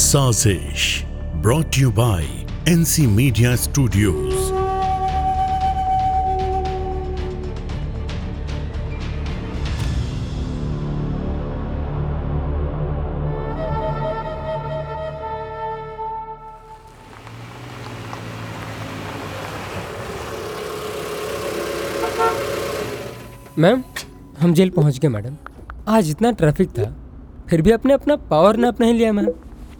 [0.00, 0.82] साजिश
[1.44, 2.24] brought you by
[2.72, 4.34] NC media studios
[23.58, 23.82] ma'am
[24.38, 25.36] हम jail पहुंच गए मैडम
[25.96, 26.90] आज इतना ट्रैफिक था
[27.50, 29.32] फिर भी अपने अपना पावर अपना ही लिया मैम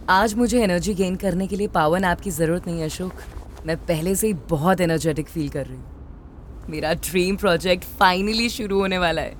[0.09, 3.21] आज मुझे एनर्जी गेन करने के लिए पावन ऐप की ज़रूरत नहीं है अशोक
[3.65, 8.79] मैं पहले से ही बहुत एनर्जेटिक फील कर रही हूँ मेरा ड्रीम प्रोजेक्ट फाइनली शुरू
[8.79, 9.35] होने वाला है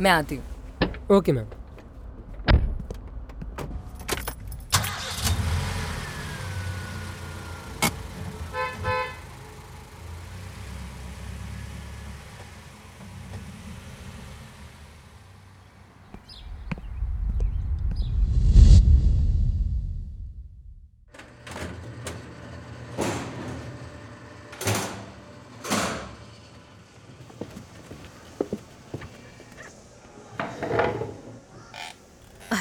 [0.00, 1.46] मैं आती हूँ ओके मैम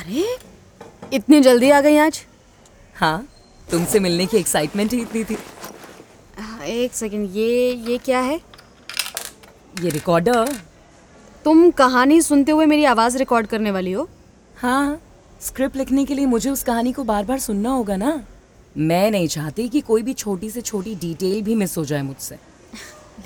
[0.06, 0.24] अरे
[1.14, 2.20] इतनी जल्दी आ गई आज
[3.00, 3.18] हाँ
[3.72, 5.34] तुमसे मिलने की एक्साइटमेंट ही इतनी थी
[6.40, 8.36] हाँ, एक सेकंड ये ये क्या है
[9.82, 10.54] ये रिकॉर्डर
[11.46, 14.08] तुम कहानी सुनते हुए मेरी आवाज़ रिकॉर्ड करने वाली हो
[14.62, 15.00] हाँ
[15.48, 18.20] स्क्रिप्ट लिखने के लिए मुझे उस कहानी को बार बार सुनना होगा ना
[18.78, 22.40] मैं नहीं चाहती कि कोई भी छोटी से छोटी डिटेल भी मिस हो जाए मुझसे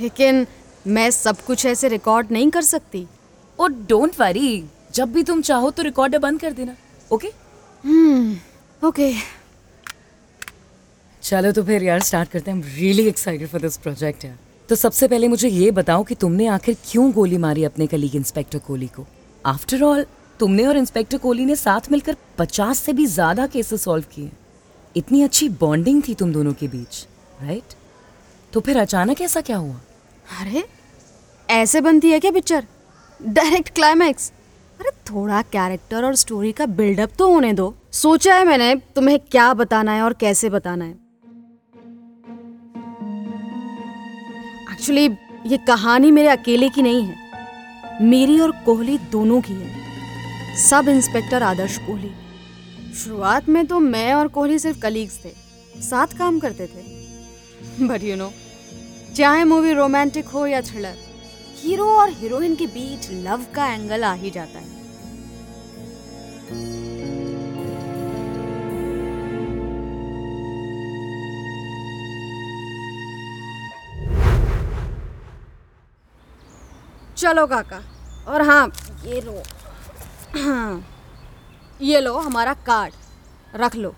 [0.02, 0.46] लेकिन
[1.00, 3.08] मैं सब कुछ ऐसे रिकॉर्ड नहीं कर सकती
[3.60, 4.50] ओ डोंट वरी
[4.96, 6.76] जब भी तुम चाहो तो रिकॉर्डर बंद कर देना
[7.14, 7.28] ओके
[7.86, 9.12] हम्म ओके
[11.30, 14.38] चलो तो फिर यार स्टार्ट करते हैं really excited for this project यार
[14.70, 18.60] तो सबसे पहले मुझे ये बताओ कि तुमने आखिर क्यों गोली मारी अपने कलीग इंस्पेक्टर
[18.68, 19.06] कोहली को
[19.52, 20.06] आफ्टर ऑल
[20.40, 24.32] तुमने और इंस्पेक्टर कोहली ने साथ मिलकर पचास से भी ज्यादा केसेस सॉल्व किए
[25.02, 27.06] इतनी अच्छी बॉन्डिंग थी तुम दोनों के बीच
[27.42, 27.74] राइट
[28.54, 29.80] तो फिर अचानक ऐसा क्या हुआ
[30.42, 30.64] अरे
[31.62, 32.66] ऐसे बनती है क्या पिक्चर
[33.26, 34.32] डायरेक्ट क्लाइमैक्स
[34.86, 39.54] अरे थोड़ा कैरेक्टर और स्टोरी का बिल्डअप तो होने दो सोचा है मैंने तुम्हें क्या
[39.62, 40.92] बताना है और कैसे बताना है
[44.74, 45.06] एक्चुअली
[45.52, 51.44] ये कहानी मेरे अकेले की नहीं है मेरी और कोहली दोनों की है सब इंस्पेक्टर
[51.44, 52.12] आदर्श कोहली
[53.04, 55.32] शुरुआत में तो मैं और कोहली सिर्फ कलीग्स थे
[55.90, 58.32] साथ काम करते थे बट यू नो
[59.16, 61.04] चाहे मूवी रोमांटिक हो या थ्रिलर
[61.64, 64.74] हीरो और हीरोइन के बीच लव का एंगल आ ही जाता है
[77.18, 77.82] चलो काका
[78.32, 78.72] और हाँ
[79.06, 79.42] ये लो
[80.42, 80.86] हाँ
[81.82, 82.94] ये लो हमारा कार्ड
[83.62, 83.94] रख लो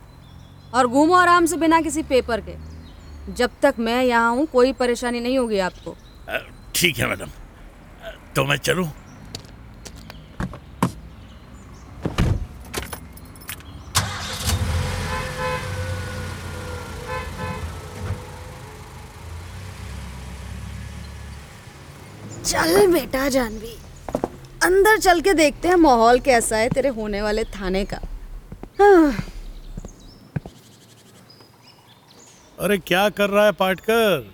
[0.74, 2.56] और घूमो आराम से बिना किसी पेपर के
[3.36, 5.96] जब तक मैं यहाँ हूँ कोई परेशानी नहीं होगी आपको
[6.75, 7.30] ठीक है मैडम
[8.36, 8.90] तो मैं चलूँ
[23.07, 23.73] बेटा जानवी
[24.66, 28.00] अंदर चल के देखते हैं माहौल कैसा है तेरे होने वाले थाने का
[28.79, 29.12] हाँ।
[32.66, 34.28] अरे क्या कर रहा है पाटकर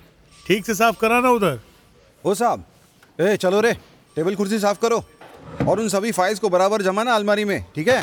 [0.47, 1.59] ठीक से साफ करा ना उधर
[2.25, 2.63] ओ साहब
[3.21, 3.73] ए चलो रे
[4.15, 4.97] टेबल कुर्सी साफ करो
[5.69, 8.01] और उन सभी फाइल्स को बराबर जमाना अलमारी में ठीक है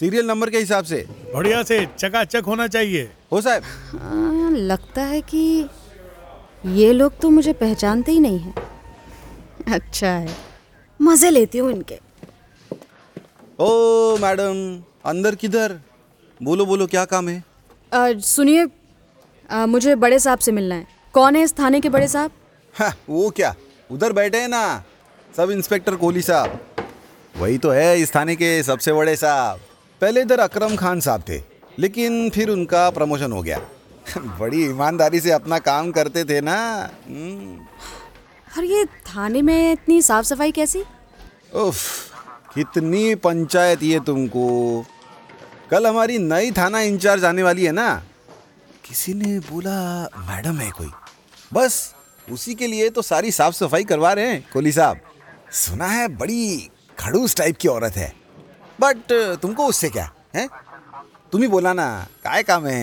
[0.00, 1.04] सीरियल नंबर के हिसाब से
[1.34, 5.46] बढ़िया से चकाचक होना चाहिए हो साहब हाँ, लगता है कि
[6.80, 8.68] ये लोग तो मुझे पहचानते ही नहीं है
[9.72, 10.34] अच्छा है
[11.02, 11.98] मजे लेती हूँ इनके
[13.64, 14.52] ओ मैडम
[15.10, 15.78] अंदर किधर
[16.42, 18.66] बोलो बोलो क्या काम है सुनिए
[19.66, 23.54] मुझे बड़े साहब से मिलना है कौन है इस थाने के बड़े साहब वो क्या
[23.92, 24.62] उधर बैठे हैं ना
[25.36, 26.58] सब इंस्पेक्टर कोहली साहब
[27.38, 29.60] वही तो है इस थाने के सबसे बड़े साहब
[30.00, 31.40] पहले इधर अकरम खान साहब थे
[31.78, 33.60] लेकिन फिर उनका प्रमोशन हो गया
[34.40, 36.58] बड़ी ईमानदारी से अपना काम करते थे ना
[37.06, 37.58] हम्म।
[38.58, 40.82] और ये थाने में इतनी साफ सफाई कैसी
[41.64, 41.78] उफ
[42.54, 44.46] कितनी पंचायत ये तुमको
[45.70, 47.88] कल हमारी नई थाना इंचार्ज आने वाली है ना
[48.84, 49.76] किसी ने बोला
[50.30, 50.90] मैडम है कोई
[51.54, 51.76] बस
[52.32, 54.98] उसी के लिए तो सारी साफ सफाई करवा रहे हैं कोहली साहब
[55.60, 56.56] सुना है बड़ी
[56.98, 58.12] खड़ूस टाइप की औरत है
[58.80, 59.12] बट
[59.42, 60.48] तुमको उससे क्या है
[61.32, 61.88] तुम ही बोला ना
[62.24, 62.82] काय काम है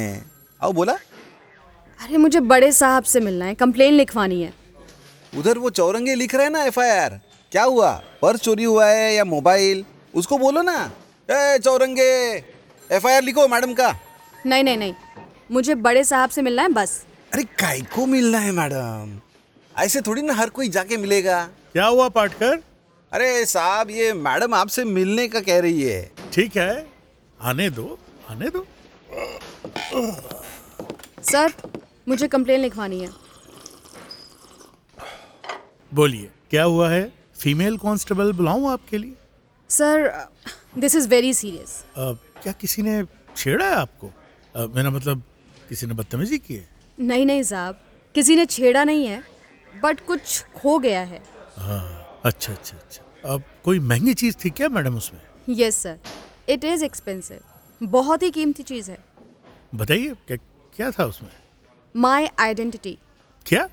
[0.64, 0.94] आओ बोला
[2.04, 4.54] अरे मुझे बड़े साहब से मिलना है कंप्लेन लिखवानी है
[5.38, 6.76] उधर वो चौरंगे लिख रहे हैं ना एफ
[7.52, 7.92] क्या हुआ
[8.22, 9.84] पर्स चोरी हुआ है या मोबाइल
[10.20, 10.78] उसको बोलो ना
[11.32, 12.10] ए चौरंगे
[12.96, 13.96] एफ लिखो मैडम का
[14.46, 14.94] नहीं नहीं नहीं
[15.52, 17.02] मुझे बड़े साहब से मिलना है बस
[17.34, 19.18] अरे काय को मिलना है मैडम
[19.84, 21.42] ऐसे थोड़ी ना हर कोई जाके मिलेगा
[21.74, 22.60] क्या हुआ पाटकर
[23.14, 26.02] अरे साहब ये मैडम आपसे मिलने का कह रही है
[26.34, 26.86] ठीक है
[27.52, 27.88] आने दो
[28.30, 28.66] आने दो
[31.32, 31.52] सर
[32.10, 33.10] मुझे कंप्लेन लिखवानी है
[35.96, 37.04] बोलिए क्या हुआ है
[37.40, 39.14] फीमेल कांस्टेबल बुलाऊं आपके लिए
[39.70, 40.12] sir
[40.80, 43.04] this is very serious क्या किसी ने
[43.36, 45.22] छेड़ा है आपको uh, मेरा मतलब
[45.70, 46.68] किसी ने बदतमीजी की है
[47.00, 47.80] नहीं नहीं साहब
[48.16, 49.22] किसी ने छेड़ा नहीं है
[49.84, 54.50] बट कुछ खो गया है आ, हाँ, अच्छा अच्छा अच्छा अब कोई महंगी चीज़ थी
[54.60, 56.00] क्या मैडम उसमें yes sir
[56.54, 58.98] it is expensive बहुत ही कीमती चीज़ है
[59.76, 60.38] बताइए क्या
[60.76, 61.30] क्या था उसमें
[62.02, 62.98] माय आइडेंटिटी
[63.48, 63.68] क्या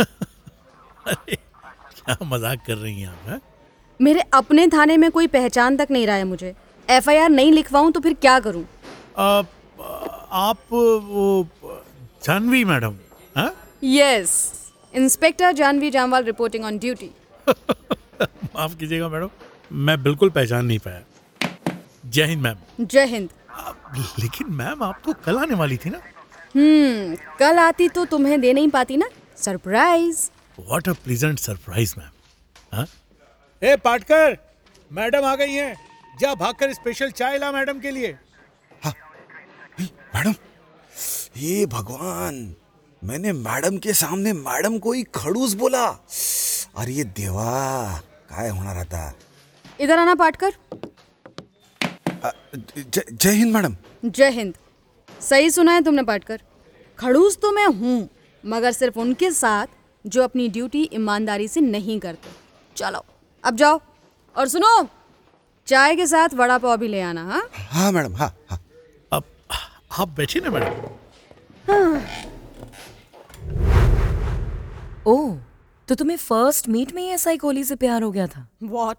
[1.08, 1.36] अरे
[2.10, 3.38] क्या मजाक कर रही हैं आप है?
[4.02, 6.54] मेरे अपने थाने में कोई पहचान तक नहीं रहा है मुझे
[6.90, 8.62] एफआईआर नहीं लिखवाऊं तो फिर क्या करूं?
[9.18, 9.46] आप,
[10.32, 11.48] आप वो
[12.24, 12.94] Janvi madam
[13.84, 14.32] yes
[14.96, 17.10] inspector Janvi Jamwal reporting on duty
[18.22, 21.48] माफ कीजिएगा मैडम मैं बिल्कुल पहचान नहीं पाया
[22.06, 23.28] जय हिंद मैम जय हिंद
[24.22, 26.00] लेकिन मैम आप तो कल आने वाली थी ना
[26.56, 29.08] हम्म कल आती तो तुम्हें दे नहीं पाती ना
[29.44, 30.28] surprise
[30.58, 32.86] what a pleasant surprise ma'am
[33.68, 34.36] A Patkar
[34.94, 35.76] madam आ गई हैं
[36.20, 38.12] जा भागकर स्पेशल चाय ला मैडम के लिए
[38.84, 38.92] हाँ
[39.80, 40.34] मैडम
[41.44, 42.34] ये भगवान
[43.08, 45.84] मैंने मैडम के सामने मैडम को ही खड़ूस बोला
[46.80, 47.44] और ये देवा
[48.32, 49.12] काय होना रहता
[49.80, 50.52] इधर आना पाटकर
[52.96, 54.54] जय हिंद मैडम जय हिंद
[55.28, 56.42] सही सुना है तुमने पाटकर
[56.98, 57.98] खड़ूस तो मैं हूँ
[58.54, 62.28] मगर सिर्फ उनके साथ जो अपनी ड्यूटी ईमानदारी से नहीं करते
[62.76, 63.04] चलो
[63.44, 63.80] अब जाओ
[64.36, 64.86] और सुनो
[65.68, 68.60] चाय के साथ वड़ा पाव भी ले आना हाँ हाँ मैडम हाँ हाँ
[69.12, 69.24] अब
[70.00, 70.86] आप बैठिए ना मैडम
[71.70, 72.02] हाँ।
[75.12, 75.30] ओ
[75.88, 78.96] तो तुम्हें फर्स्ट मीट में ही ऐसा कोहली से प्यार हो गया था वॉट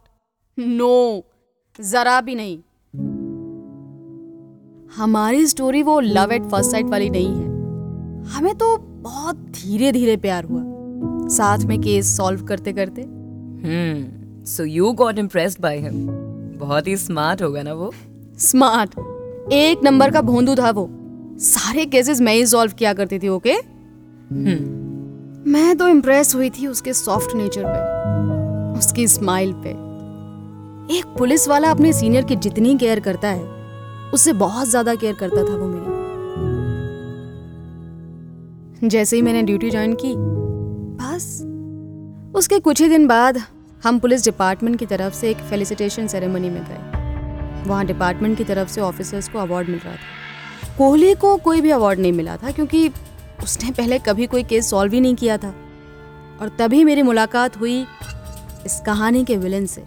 [0.60, 2.58] नो no, जरा भी नहीं
[4.98, 7.48] हमारी स्टोरी वो लव एट फर्स्ट साइट वाली नहीं है
[8.34, 10.78] हमें तो बहुत धीरे धीरे प्यार हुआ
[11.32, 16.08] साथ में केस सॉल्व करते करते हम्म so you got impressed by him
[16.60, 17.92] बहुत ही स्मार्ट होगा ना वो
[18.46, 18.94] स्मार्ट
[19.54, 20.88] एक नंबर का भोंदू था वो
[21.42, 26.68] सारे केसेस मैं ही सॉल्व किया करती थी ओके हम्म मैं तो इम्प्रेस हुई थी
[26.68, 29.70] उसके सॉफ्ट नेचर पे उसकी स्माइल पे
[30.98, 33.44] एक पुलिस वाला अपने सीनियर की जितनी केयर करता है
[34.14, 35.88] उससे बहुत ज्यादा केयर करता था वो मेरी
[38.90, 40.14] जैसे ही मैंने ड्यूटी ज्वाइन की
[41.02, 41.26] पास
[42.40, 43.38] उसके कुछ ही दिन बाद
[43.84, 48.70] हम पुलिस डिपार्टमेंट की तरफ से एक फेलिसिटेशन सेरेमनी में गए वहाँ डिपार्टमेंट की तरफ
[48.74, 52.52] से ऑफिसर्स को अवार्ड मिल रहा था कोहली को कोई भी अवार्ड नहीं मिला था
[52.60, 52.88] क्योंकि
[53.44, 55.50] उसने पहले कभी कोई केस सॉल्व ही नहीं किया था
[56.42, 57.80] और तभी मेरी मुलाकात हुई
[58.66, 59.84] इस कहानी के विलन से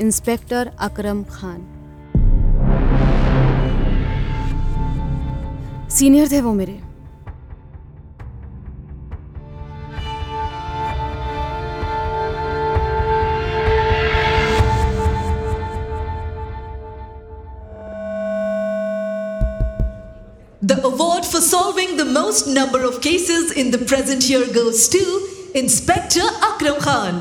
[0.00, 1.58] इंस्पेक्टर अकरम खान
[5.98, 6.78] सीनियर थे वो मेरे
[22.14, 25.02] most number of cases in the present year goes to
[25.60, 27.20] Inspector Akram Khan.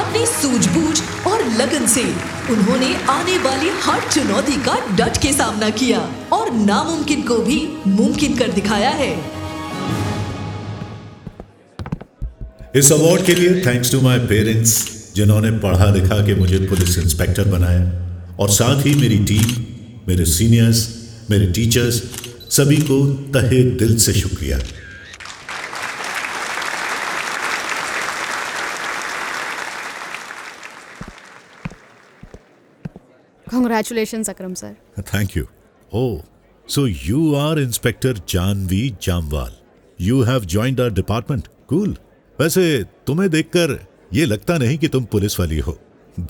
[0.00, 2.02] अपनी सूझबूझ और लगन से
[2.54, 6.00] उन्होंने आने वाली हर चुनौती का डट के सामना किया
[6.38, 9.12] और नामुमकिन को भी मुमकिन कर दिखाया है
[12.82, 14.74] इस अवार्ड के लिए थैंक्स टू माय पेरेंट्स
[15.16, 17.88] जिन्होंने पढ़ा लिखा के मुझे पुलिस इंस्पेक्टर बनाया
[18.40, 19.56] और साथ ही मेरी टीम
[20.08, 20.86] मेरे सीनियर्स
[21.30, 22.02] मेरे टीचर्स
[22.54, 22.96] सभी को
[23.32, 24.58] तहे दिल से शुक्रिया
[33.50, 34.74] congratulation Akram sir
[35.14, 35.42] thank you
[36.00, 36.04] oh
[36.74, 39.52] so you are inspector Janvi Jamwal
[40.06, 41.96] you have joined our department cool
[42.40, 43.78] वैसे तुम्हें देखकर
[44.14, 45.78] ये लगता नहीं कि तुम पुलिस वाली हो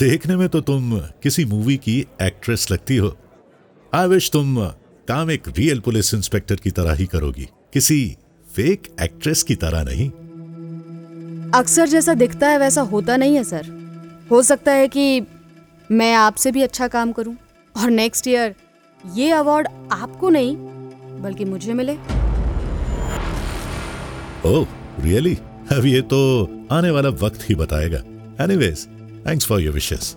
[0.04, 3.16] देखने में तो तुम किसी मूवी की एक्ट्रेस लगती हो
[3.94, 4.58] आई विश तुम
[5.08, 7.98] काम एक रियल पुलिस इंस्पेक्टर की तरह ही करोगी किसी
[8.56, 10.08] फेक एक्ट्रेस की तरह नहीं
[11.58, 13.66] अक्सर जैसा दिखता है वैसा होता नहीं है सर
[14.30, 15.04] हो सकता है कि
[15.98, 17.34] मैं आपसे भी अच्छा काम करूं
[17.82, 18.54] और नेक्स्ट ईयर
[19.14, 19.68] ये अवार्ड
[20.02, 20.56] आपको नहीं
[21.22, 21.96] बल्कि मुझे मिले
[24.46, 24.66] ओह oh,
[25.04, 25.34] रियली
[25.76, 26.18] अब ये तो
[26.72, 28.02] आने वाला वक्त ही बताएगा
[28.44, 28.86] एनीवेज
[29.26, 30.14] थैंक्स फॉर योर विशेष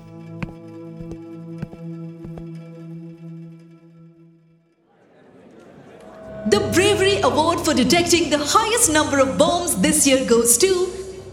[7.81, 10.69] detecting the highest number of bombs this year goes to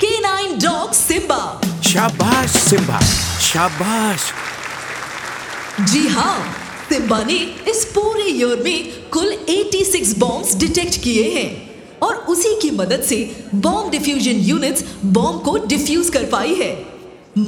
[0.02, 1.40] canine dog Simba.
[1.92, 2.98] Shabash Simba.
[3.46, 4.26] Shabash.
[5.92, 6.36] जी हाँ
[6.88, 7.34] सिम्बा ने
[7.70, 11.48] इस पूरे ईयर में कुल 86 बॉम्ब्स डिटेक्ट किए हैं
[12.08, 13.18] और उसी की मदद से
[13.64, 14.84] बॉम्ब डिफ्यूजन यूनिट्स
[15.18, 16.70] बॉम्ब को डिफ्यूज कर पाई है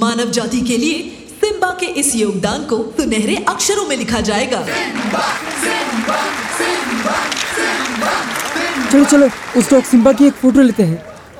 [0.01, 0.99] मानव जाति के लिए
[1.43, 5.23] सिम्बा के इस योगदान को सुनहरे अक्षरों में लिखा जाएगा Simba,
[5.63, 6.21] Simba,
[6.59, 8.47] Simba, Simba, Simba.
[8.93, 9.25] चलो चलो
[9.57, 10.97] उस डॉग सिम्बा की एक फोटो लेते हैं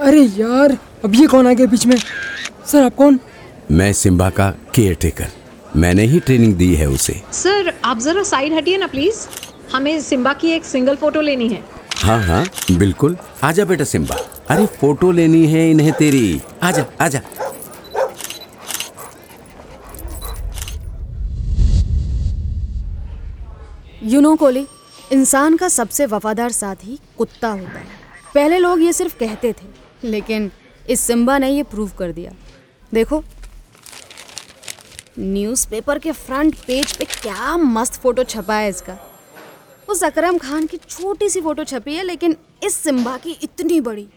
[0.07, 0.75] अरे यार
[1.05, 1.95] अब ये कौन आ गया बीच में
[2.71, 3.19] सर आप कौन
[3.79, 5.29] मैं सिम्बा का केयर टेकर
[5.83, 9.25] मैंने ही ट्रेनिंग दी है उसे सर आप जरा साइड हटिए ना प्लीज
[9.73, 11.63] हमें सिम्बा की एक सिंगल फोटो लेनी है
[12.03, 12.45] हाँ हाँ
[12.79, 14.15] बिल्कुल आजा बेटा सिम्बा
[14.55, 17.21] अरे फोटो लेनी है इन्हें तेरी आजा आजा
[24.13, 24.67] यू नो कोली
[25.11, 27.85] इंसान का सबसे वफादार साथी कुत्ता होता है
[28.33, 30.49] पहले लोग ये सिर्फ कहते थे लेकिन
[30.89, 32.31] इस सिम्बा ने ये प्रूव कर दिया
[32.93, 33.21] देखो
[35.19, 38.97] न्यूज़पेपर के फ्रंट पेज पे क्या मस्त फोटो छपा है इसका
[39.89, 42.35] उस अकरम खान की छोटी सी फोटो छपी है लेकिन
[42.65, 44.07] इस सिम्बा की इतनी बड़ी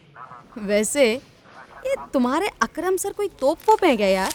[0.67, 4.33] वैसे ये तुम्हारे अकरम सर कोई तोप फोप है क्या यार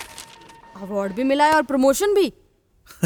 [0.82, 2.30] अवार्ड भी मिला है और प्रमोशन भी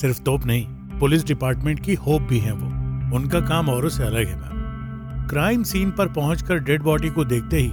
[0.00, 4.28] सिर्फ तोप नहीं पुलिस डिपार्टमेंट की होप भी हैं वो उनका काम औरों से अलग
[4.28, 7.68] है मैम क्राइम सीन पर पहुंचकर डेड बॉडी को देखते ही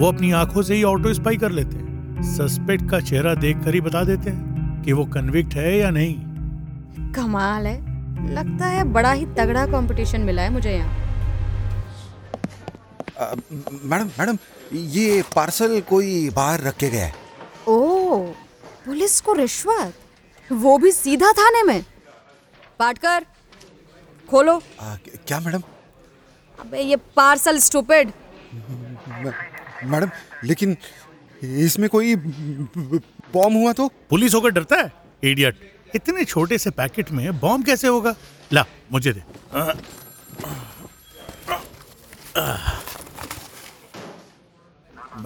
[0.00, 3.80] वो अपनी आंखों से ही ऑटो स्पाई कर लेते हैं सस्पेक्ट का चेहरा देखकर ही
[3.90, 6.16] बता देते हैं कि वो कन्विक्ट है या नहीं
[7.16, 11.02] कमाल है लगता है बड़ा ही तगड़ा कंपटीशन मिला है मुझे यहाँ
[13.52, 14.38] मैडम मैडम
[14.98, 17.14] ये पार्सल कोई बाहर रखे गया है
[17.68, 18.16] ओ
[18.86, 21.82] पुलिस को रिश्वत वो भी सीधा थाने में
[22.78, 23.24] पाटकर
[24.30, 24.94] खोलो आ,
[25.26, 25.62] क्या मैडम
[26.60, 28.10] अबे ये पार्सल स्टूपिड
[29.92, 30.10] मैडम
[30.48, 30.76] लेकिन
[31.66, 34.92] इसमें कोई बॉम्ब हुआ तो पुलिस होकर डरता है
[35.30, 38.14] इडियट इतने छोटे से पैकेट में बॉम्ब कैसे होगा
[38.52, 39.22] ला मुझे दे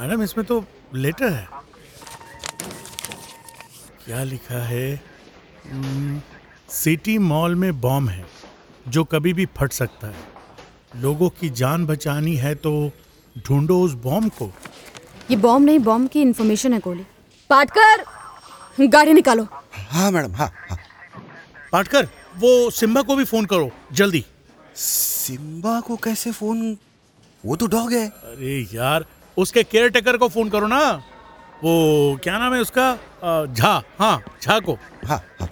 [0.00, 0.64] मैडम इसमें तो
[0.94, 1.46] लेटर है
[4.06, 4.84] क्या लिखा है
[5.70, 6.20] हम्म,
[6.70, 8.24] सिटी मॉल में बॉम्ब है
[8.92, 12.72] जो कभी भी फट सकता है लोगों की जान बचानी है तो
[13.46, 14.50] ढूंढो उस बॉम्ब को
[15.30, 17.04] ये बॉम्ब नहीं बॉम्ब की इन्फॉर्मेशन है कोहली
[17.50, 19.46] पाटकर गाड़ी निकालो
[19.92, 20.78] हाँ मैडम हाँ, हाँ
[21.72, 22.08] पाटकर
[22.38, 23.70] वो सिम्बा को भी फोन करो
[24.00, 24.24] जल्दी
[24.82, 26.76] सिम्बा को कैसे फोन
[27.46, 29.04] वो तो डॉग है अरे यार
[29.38, 30.82] उसके केयर टेकर को फोन करो ना
[31.64, 32.96] वो क्या नाम है उसका
[33.46, 35.48] झा हाँ झा को हाँ हाँ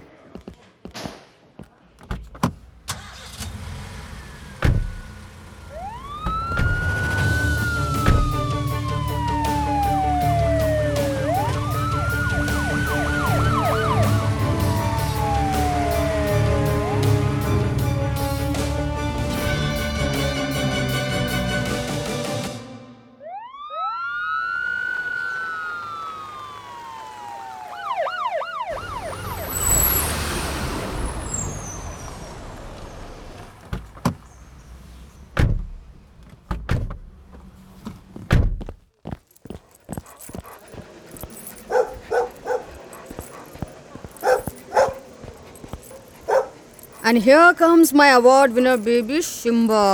[47.08, 49.84] And here comes my award winner baby Shimba.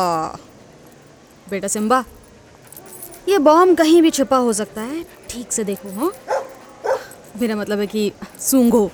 [1.51, 1.99] बेटा सिम्बा
[3.29, 6.43] ये बॉम कहीं भी छिपा हो सकता है ठीक से देखो हाँ
[7.41, 8.11] मेरा मतलब है कि
[8.51, 8.85] सूंघो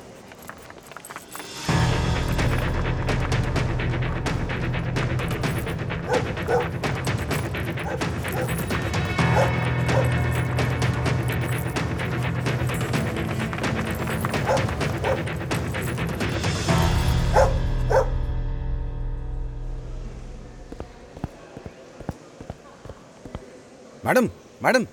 [24.06, 24.24] मैडम
[24.64, 24.86] मैडम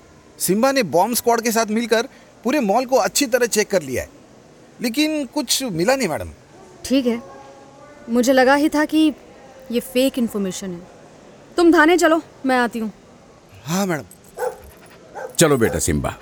[0.46, 2.08] सिम्बा ने बॉम्ब स्क्वाड के साथ मिलकर
[2.44, 4.08] पूरे मॉल को अच्छी तरह चेक कर लिया है
[4.82, 6.30] लेकिन कुछ मिला नहीं मैडम
[6.84, 7.20] ठीक है
[8.16, 9.12] मुझे लगा ही था कि
[9.72, 10.80] ये फेक इन्फॉर्मेशन है
[11.56, 12.90] तुम थाने चलो मैं आती हूँ
[13.66, 14.04] हाँ मैडम
[15.38, 16.14] चलो बेटा सिम्बा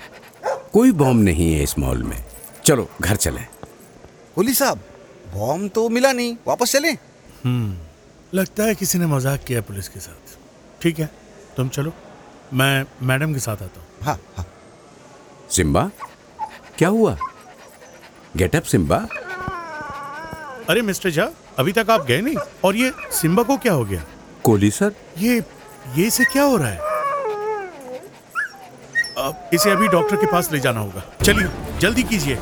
[0.73, 2.17] कोई बॉम्ब नहीं है इस मॉल में
[2.65, 3.41] चलो घर चले
[4.37, 4.77] होली साहब
[5.33, 6.91] बॉम्ब तो मिला नहीं वापस चले
[7.43, 10.37] हम्म लगता है किसी ने मजाक किया पुलिस के साथ
[10.81, 11.09] ठीक है
[11.57, 11.91] तुम चलो
[12.59, 14.45] मैं मैडम के साथ आता हूँ हाँ हाँ
[15.55, 15.81] सिम्बा
[16.77, 17.15] क्या हुआ
[18.37, 18.95] गेटअप सिम्बा
[20.69, 21.27] अरे मिस्टर झा
[21.59, 22.35] अभी तक आप गए नहीं
[22.65, 24.03] और ये सिम्बा को क्या हो गया
[24.43, 24.93] कोहली सर
[25.23, 25.35] ये
[25.95, 27.73] ये से क्या हो रहा है
[29.25, 32.37] अब इसे अभी डॉक्टर के पास ले जाना होगा चलिए जल्दी कीजिए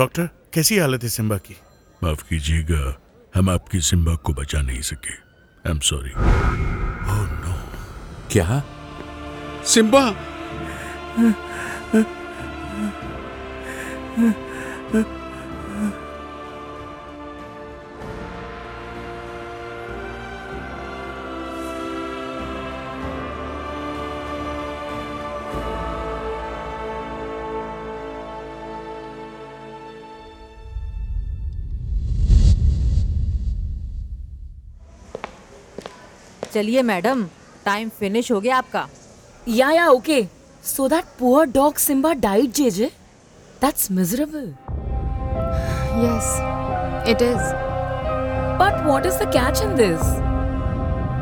[0.00, 1.54] डॉक्टर कैसी हालत है सिम्बा की
[2.02, 2.84] माफ कीजिएगा
[3.34, 7.54] हम आपकी सिम्बा को बचा नहीं सके आई एम सॉरी नो
[8.32, 8.60] क्या
[9.74, 10.04] सिम्बा
[36.52, 37.24] चलिए मैडम
[37.64, 38.86] टाइम फिनिश हो गया आपका
[39.48, 40.22] yeah yeah okay
[40.64, 42.86] so that poor dog Simba died J J
[43.60, 44.46] that's miserable
[46.04, 46.32] yes
[47.10, 47.38] it is
[48.62, 50.08] but what is the catch in this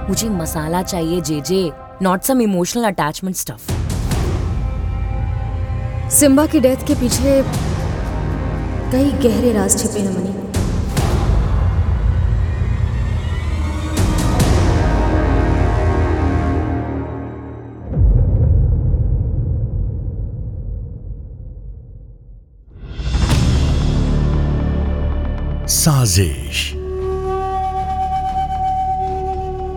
[0.08, 1.62] मुझे मसाला चाहिए J J
[2.02, 3.70] not some emotional attachment stuff
[6.20, 7.40] Simba की death के पीछे
[8.92, 10.36] कई गहरे राज छिपे हैं Mani
[25.88, 26.62] Nazish,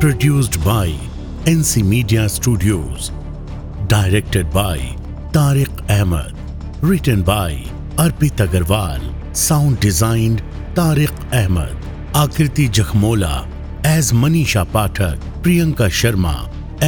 [0.02, 0.88] produced by
[1.46, 3.12] NC Media Studios,
[3.94, 4.80] directed by
[5.38, 6.36] Tariq Ahmed,
[6.82, 7.54] written by
[8.06, 9.06] Arpit Agarwal,
[9.46, 10.44] sound designed
[10.80, 11.14] Tariq
[11.44, 11.90] Ahmed,
[12.26, 13.36] Akriti Jakhmola
[13.94, 16.38] as Manisha Pathak, Priyanka Sharma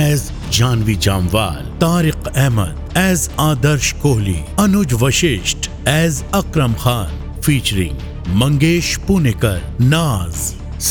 [0.04, 8.02] as Janvi Jamwal, Tariq Ahmed as Adarsh Kohli, Anuj Vashisht as Akram Khan, featuring
[8.42, 10.36] Mangesh Punekar Naaz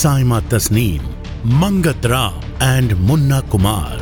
[0.01, 4.02] Saima Tasneem Mangat Rao and Munna Kumar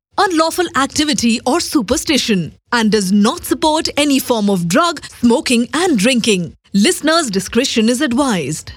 [0.17, 6.55] unlawful activity or superstition and does not support any form of drug, smoking, and drinking.
[6.73, 8.69] Listeners' discretion is advised.